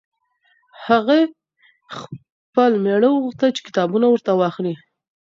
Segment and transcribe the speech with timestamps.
[0.85, 1.31] هغې ه
[1.99, 4.75] خپل مېړه وغوښتل چې کتابونه ورته واخلي.